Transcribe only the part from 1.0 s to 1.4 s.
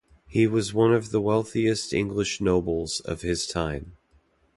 the